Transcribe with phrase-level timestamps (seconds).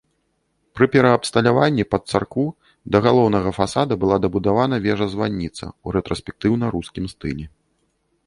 [0.77, 2.45] Пры пераабсталяванні пад царкву
[2.95, 7.45] да галоўнага фасада была дабудавана вежа-званіца ў рэтраспектыўна-рускім стылі.